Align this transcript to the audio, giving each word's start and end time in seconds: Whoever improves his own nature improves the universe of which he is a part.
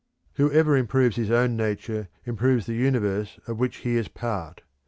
Whoever 0.33 0.75
improves 0.75 1.15
his 1.15 1.29
own 1.29 1.55
nature 1.55 2.09
improves 2.25 2.65
the 2.65 2.73
universe 2.73 3.39
of 3.45 3.59
which 3.59 3.77
he 3.85 3.97
is 3.97 4.07
a 4.07 4.09
part. 4.09 4.63